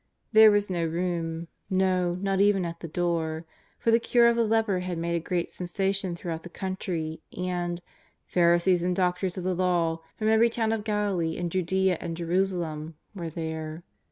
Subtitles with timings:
[0.33, 3.45] There was no room; no, not even at the door,
[3.77, 7.79] for the cure of the leper had made a great sensation throughout the country, and"
[8.33, 12.95] Pharisees and doctors of the Law from every tovm of Galilee, and Judea, and Jerusalem,"
[13.13, 13.83] were there.